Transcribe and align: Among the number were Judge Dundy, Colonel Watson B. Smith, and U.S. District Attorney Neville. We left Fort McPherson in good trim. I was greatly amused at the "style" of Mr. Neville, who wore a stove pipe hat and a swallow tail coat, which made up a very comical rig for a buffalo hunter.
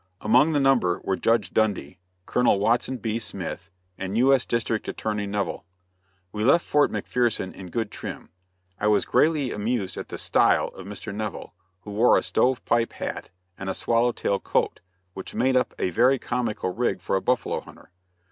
Among 0.19 0.51
the 0.53 0.59
number 0.59 0.99
were 1.03 1.15
Judge 1.15 1.51
Dundy, 1.53 1.99
Colonel 2.25 2.57
Watson 2.59 2.97
B. 2.97 3.19
Smith, 3.19 3.69
and 3.99 4.17
U.S. 4.17 4.47
District 4.47 4.87
Attorney 4.87 5.27
Neville. 5.27 5.63
We 6.31 6.43
left 6.43 6.65
Fort 6.65 6.89
McPherson 6.89 7.53
in 7.53 7.69
good 7.69 7.91
trim. 7.91 8.31
I 8.79 8.87
was 8.87 9.05
greatly 9.05 9.51
amused 9.51 9.97
at 9.97 10.09
the 10.09 10.17
"style" 10.17 10.69
of 10.69 10.87
Mr. 10.87 11.13
Neville, 11.13 11.53
who 11.81 11.91
wore 11.91 12.17
a 12.17 12.23
stove 12.23 12.65
pipe 12.65 12.93
hat 12.93 13.29
and 13.59 13.69
a 13.69 13.75
swallow 13.75 14.11
tail 14.11 14.39
coat, 14.39 14.79
which 15.13 15.35
made 15.35 15.55
up 15.55 15.75
a 15.77 15.91
very 15.91 16.17
comical 16.17 16.71
rig 16.73 16.99
for 16.99 17.15
a 17.15 17.21
buffalo 17.21 17.59
hunter. 17.59 17.91